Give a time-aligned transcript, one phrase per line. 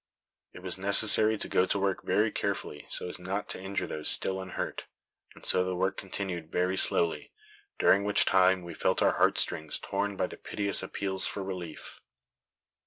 [0.51, 4.09] It was necessary to go to work very carefully, so as not to injure those
[4.09, 4.85] still unhurt;
[5.35, 7.31] and so the work continued very slowly,
[7.77, 12.01] during which time we felt our heart strings torn by the piteous appeals for relief.